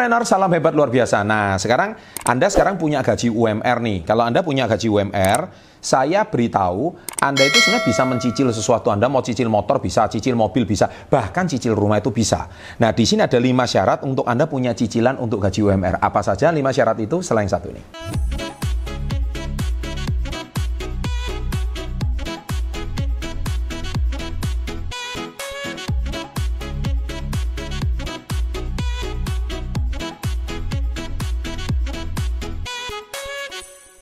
[0.00, 1.20] Entrepreneur, salam hebat luar biasa.
[1.28, 1.92] Nah, sekarang
[2.24, 4.08] Anda sekarang punya gaji UMR nih.
[4.08, 8.88] Kalau Anda punya gaji UMR, saya beritahu Anda itu sebenarnya bisa mencicil sesuatu.
[8.88, 12.48] Anda mau cicil motor bisa, cicil mobil bisa, bahkan cicil rumah itu bisa.
[12.80, 16.00] Nah, di sini ada lima syarat untuk Anda punya cicilan untuk gaji UMR.
[16.00, 17.84] Apa saja lima syarat itu selain satu ini?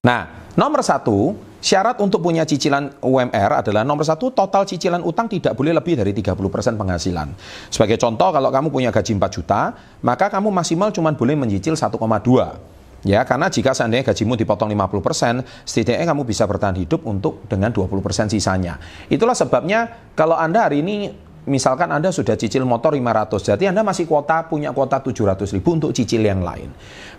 [0.05, 5.59] Nah, nomor satu, syarat untuk punya cicilan UMR adalah nomor satu, total cicilan utang tidak
[5.59, 7.29] boleh lebih dari 30% penghasilan.
[7.67, 9.75] Sebagai contoh, kalau kamu punya gaji 4 juta,
[10.07, 12.79] maka kamu maksimal cuma boleh mencicil 1,2.
[13.07, 18.27] Ya, karena jika seandainya gajimu dipotong 50%, setidaknya kamu bisa bertahan hidup untuk dengan 20%
[18.27, 18.83] sisanya.
[19.07, 21.15] Itulah sebabnya kalau Anda hari ini
[21.47, 25.91] misalkan Anda sudah cicil motor 500, jadi Anda masih kuota punya kuota 700 ribu untuk
[25.95, 26.73] cicil yang lain.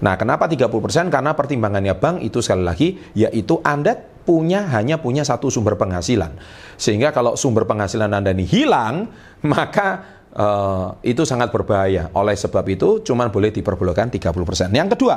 [0.04, 1.08] Nah, kenapa 30%?
[1.08, 3.96] Karena pertimbangannya bank itu sekali lagi, yaitu Anda
[4.30, 6.38] punya hanya punya satu sumber penghasilan.
[6.78, 9.10] Sehingga kalau sumber penghasilan Anda ini hilang,
[9.54, 12.14] maka uh, itu sangat berbahaya.
[12.14, 14.70] Oleh sebab itu, cuma boleh diperbolehkan 30%.
[14.70, 15.16] Yang kedua,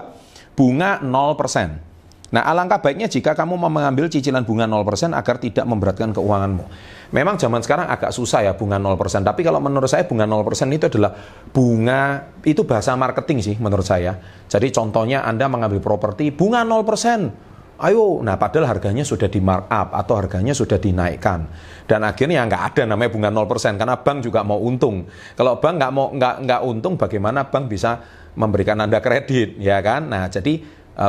[0.56, 1.91] bunga 0%.
[2.32, 6.64] Nah, alangkah baiknya jika kamu mau mengambil cicilan bunga 0% agar tidak memberatkan keuanganmu.
[7.12, 10.40] Memang zaman sekarang agak susah ya bunga 0%, tapi kalau menurut saya bunga 0%
[10.72, 11.12] itu adalah
[11.52, 14.16] bunga, itu bahasa marketing sih menurut saya.
[14.48, 17.52] Jadi contohnya Anda mengambil properti bunga 0%,
[17.84, 21.44] ayo, nah padahal harganya sudah di markup atau harganya sudah dinaikkan.
[21.84, 25.04] Dan akhirnya nggak ada namanya bunga 0% karena bank juga mau untung.
[25.36, 28.00] Kalau bank nggak mau nggak nggak untung, bagaimana bank bisa
[28.32, 30.08] memberikan Anda kredit, ya kan?
[30.08, 30.64] Nah, jadi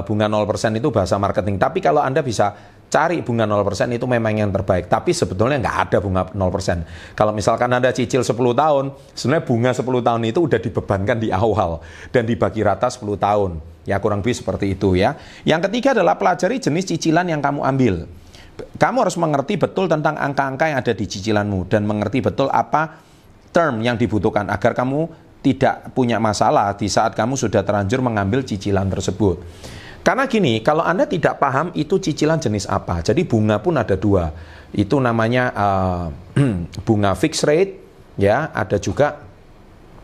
[0.08, 1.60] bunga 0% itu bahasa marketing.
[1.60, 2.56] Tapi kalau Anda bisa
[2.94, 4.86] cari bunga 0% itu memang yang terbaik.
[4.86, 7.18] Tapi sebetulnya nggak ada bunga 0%.
[7.18, 11.82] Kalau misalkan Anda cicil 10 tahun, sebenarnya bunga 10 tahun itu udah dibebankan di awal
[12.14, 13.52] dan dibagi rata 10 tahun.
[13.84, 15.18] Ya kurang lebih seperti itu ya.
[15.44, 18.06] Yang ketiga adalah pelajari jenis cicilan yang kamu ambil.
[18.78, 23.02] Kamu harus mengerti betul tentang angka-angka yang ada di cicilanmu dan mengerti betul apa
[23.50, 25.10] term yang dibutuhkan agar kamu
[25.44, 29.44] tidak punya masalah di saat kamu sudah terlanjur mengambil cicilan tersebut.
[30.04, 34.32] Karena gini, kalau Anda tidak paham itu cicilan jenis apa, jadi bunga pun ada dua.
[34.72, 36.06] Itu namanya uh,
[36.88, 37.80] bunga fixed rate,
[38.20, 39.24] ya, ada juga,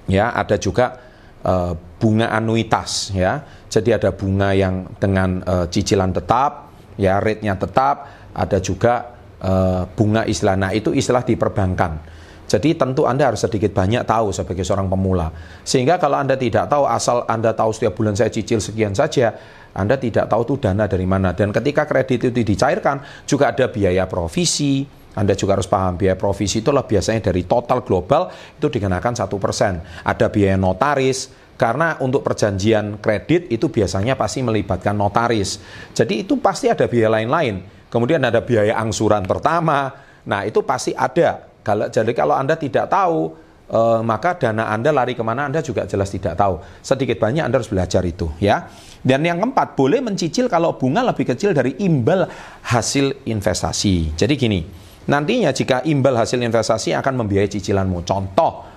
[0.07, 1.03] ya, ada juga
[1.43, 3.43] uh, bunga anuitas, ya.
[3.67, 10.23] Jadi ada bunga yang dengan uh, cicilan tetap, ya, rate-nya tetap, ada juga uh, bunga
[10.23, 10.55] istilah.
[10.55, 11.99] Nah, itu istilah di perbankan.
[12.49, 15.29] Jadi tentu Anda harus sedikit banyak tahu sebagai seorang pemula.
[15.61, 19.37] Sehingga kalau Anda tidak tahu, asal Anda tahu setiap bulan saya cicil sekian saja,
[19.77, 21.37] Anda tidak tahu itu dana dari mana.
[21.37, 24.81] Dan ketika kredit itu dicairkan, juga ada biaya provisi,
[25.17, 29.81] anda juga harus paham biaya provisi itulah biasanya dari total global itu dikenakan satu persen.
[30.05, 35.59] Ada biaya notaris, karena untuk perjanjian kredit itu biasanya pasti melibatkan notaris.
[35.91, 37.59] Jadi itu pasti ada biaya lain-lain.
[37.91, 39.91] Kemudian ada biaya angsuran pertama.
[40.23, 41.48] Nah itu pasti ada.
[41.63, 43.35] Kalau jadi kalau Anda tidak tahu,
[43.69, 46.59] eh, maka dana Anda lari ke mana Anda juga jelas tidak tahu.
[46.81, 48.67] Sedikit banyak Anda harus belajar itu, ya.
[48.99, 52.27] Dan yang keempat, boleh mencicil kalau bunga lebih kecil dari imbal
[52.67, 54.11] hasil investasi.
[54.19, 54.59] Jadi gini,
[55.07, 58.03] nantinya jika imbal hasil investasi akan membiayai cicilanmu.
[58.03, 58.67] Contoh,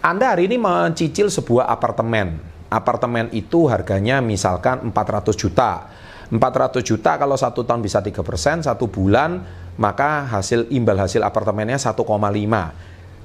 [0.00, 2.40] Anda hari ini mencicil sebuah apartemen.
[2.66, 5.86] Apartemen itu harganya misalkan 400 juta.
[6.26, 9.38] 400 juta kalau satu tahun bisa 3 persen, satu bulan
[9.76, 11.96] maka hasil imbal hasil apartemennya 1,5.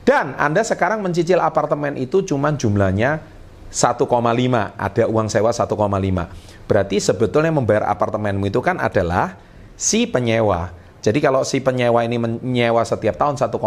[0.01, 3.23] Dan Anda sekarang mencicil apartemen itu cuma jumlahnya
[3.71, 4.03] 1,5,
[4.75, 6.67] ada uang sewa 1,5.
[6.67, 9.39] Berarti sebetulnya membayar apartemenmu itu kan adalah
[9.79, 10.75] si penyewa.
[11.01, 13.57] Jadi kalau si penyewa ini menyewa setiap tahun 1,5,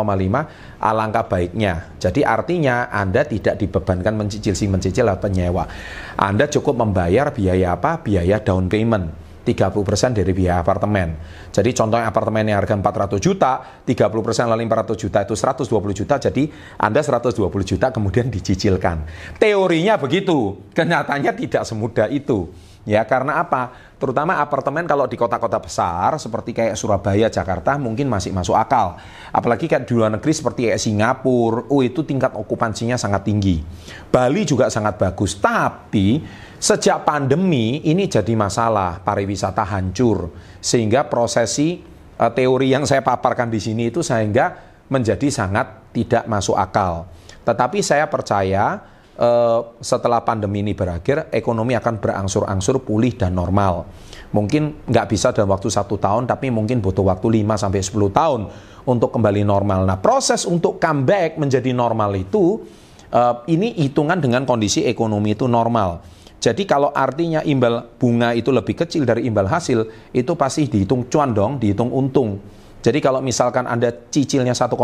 [0.78, 1.90] alangkah baiknya.
[1.98, 5.66] Jadi artinya Anda tidak dibebankan mencicil si mencicil penyewa.
[6.14, 7.98] Anda cukup membayar biaya apa?
[7.98, 11.20] Biaya down payment 30% dari biaya apartemen.
[11.52, 16.42] Jadi contohnya apartemen yang harga 400 juta, 30% lalu 400 juta itu 120 juta, jadi
[16.80, 19.04] Anda 120 juta kemudian dicicilkan.
[19.36, 22.48] Teorinya begitu, kenyataannya tidak semudah itu.
[22.84, 23.72] Ya, karena apa?
[23.96, 29.00] Terutama apartemen kalau di kota-kota besar seperti kayak Surabaya, Jakarta mungkin masih masuk akal.
[29.32, 33.64] Apalagi kayak di luar negeri seperti kayak Singapura, oh itu tingkat okupansinya sangat tinggi.
[34.12, 36.20] Bali juga sangat bagus, tapi
[36.64, 40.32] Sejak pandemi ini jadi masalah, pariwisata hancur
[40.64, 41.84] sehingga prosesi
[42.16, 44.56] uh, teori yang saya paparkan di sini itu sehingga
[44.88, 47.04] menjadi sangat tidak masuk akal.
[47.44, 48.80] Tetapi saya percaya
[49.20, 53.84] uh, setelah pandemi ini berakhir, ekonomi akan berangsur-angsur pulih dan normal.
[54.32, 58.40] Mungkin nggak bisa dalam waktu satu tahun, tapi mungkin butuh waktu 5 sampai 10 tahun
[58.88, 59.84] untuk kembali normal.
[59.84, 62.64] Nah, proses untuk comeback menjadi normal itu
[63.12, 66.23] uh, ini hitungan dengan kondisi ekonomi itu normal.
[66.44, 71.32] Jadi kalau artinya imbal bunga itu lebih kecil dari imbal hasil, itu pasti dihitung cuan
[71.32, 72.36] dong, dihitung untung.
[72.84, 74.76] Jadi kalau misalkan Anda cicilnya 1,5,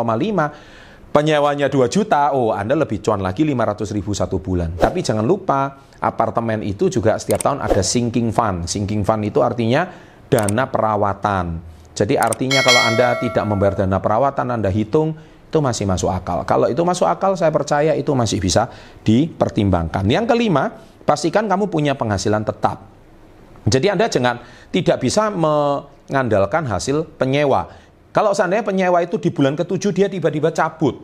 [1.12, 4.72] penyewanya 2 juta, oh Anda lebih cuan lagi 500 ribu satu bulan.
[4.80, 8.64] Tapi jangan lupa, apartemen itu juga setiap tahun ada sinking fund.
[8.64, 9.84] Sinking fund itu artinya
[10.32, 11.60] dana perawatan.
[11.92, 15.12] Jadi artinya kalau Anda tidak membayar dana perawatan, Anda hitung,
[15.50, 16.46] itu masih masuk akal.
[16.46, 18.70] Kalau itu masuk akal, saya percaya itu masih bisa
[19.02, 20.06] dipertimbangkan.
[20.06, 20.70] Yang kelima,
[21.02, 22.86] pastikan kamu punya penghasilan tetap.
[23.66, 24.38] Jadi Anda jangan
[24.70, 27.66] tidak bisa mengandalkan hasil penyewa.
[28.14, 31.02] Kalau seandainya penyewa itu di bulan ketujuh dia tiba-tiba cabut,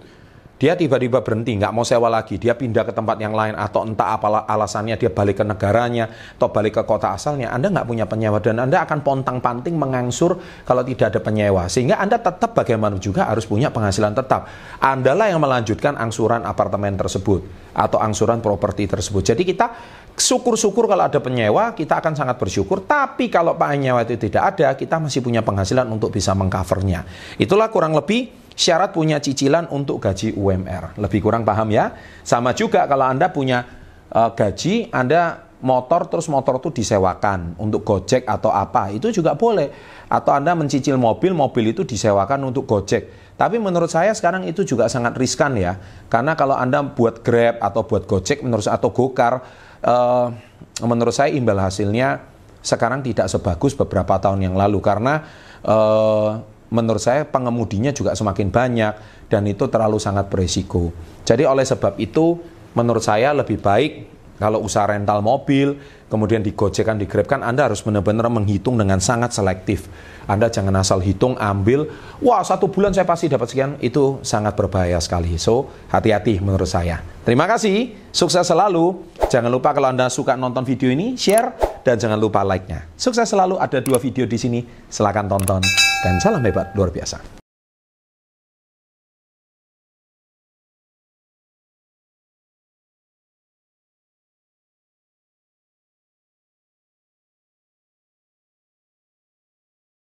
[0.57, 4.17] dia tiba-tiba berhenti, nggak mau sewa lagi, dia pindah ke tempat yang lain atau entah
[4.17, 6.09] apa alasannya dia balik ke negaranya
[6.41, 10.81] atau balik ke kota asalnya, Anda nggak punya penyewa dan Anda akan pontang-panting mengangsur kalau
[10.81, 11.69] tidak ada penyewa.
[11.69, 14.49] Sehingga Anda tetap bagaimana juga harus punya penghasilan tetap.
[14.81, 17.45] Anda lah yang melanjutkan angsuran apartemen tersebut
[17.77, 19.37] atau angsuran properti tersebut.
[19.37, 19.77] Jadi kita
[20.17, 22.81] syukur-syukur kalau ada penyewa, kita akan sangat bersyukur.
[22.89, 27.05] Tapi kalau penyewa itu tidak ada, kita masih punya penghasilan untuk bisa mengcovernya.
[27.37, 30.97] Itulah kurang lebih syarat punya cicilan untuk gaji UMR.
[30.97, 31.93] Lebih kurang paham ya?
[32.25, 33.63] Sama juga kalau Anda punya
[34.11, 39.71] uh, gaji, Anda motor terus motor itu disewakan untuk Gojek atau apa, itu juga boleh.
[40.09, 43.37] Atau Anda mencicil mobil, mobil itu disewakan untuk Gojek.
[43.37, 45.77] Tapi menurut saya sekarang itu juga sangat riskan ya.
[46.09, 49.45] Karena kalau Anda buat Grab atau buat Gojek menurut atau Gokar
[49.85, 50.33] uh,
[50.81, 52.25] menurut saya imbal hasilnya
[52.65, 55.23] sekarang tidak sebagus beberapa tahun yang lalu karena
[55.63, 56.43] uh,
[56.77, 58.93] menurut saya pengemudinya juga semakin banyak
[59.33, 60.93] dan itu terlalu sangat beresiko.
[61.25, 62.37] Jadi oleh sebab itu
[62.77, 65.81] menurut saya lebih baik kalau usaha rental mobil,
[66.13, 69.89] kemudian digojekan, digrabkan, Anda harus benar-benar menghitung dengan sangat selektif.
[70.29, 71.89] Anda jangan asal hitung, ambil,
[72.21, 75.41] wah satu bulan saya pasti dapat sekian, itu sangat berbahaya sekali.
[75.41, 77.01] So, hati-hati menurut saya.
[77.25, 79.09] Terima kasih, sukses selalu.
[79.33, 82.85] Jangan lupa kalau Anda suka nonton video ini, share, dan jangan lupa like-nya.
[82.93, 84.61] Sukses selalu, ada dua video di sini,
[84.93, 85.86] silahkan tonton.
[86.07, 87.19] Dan salam hebat luar biasa.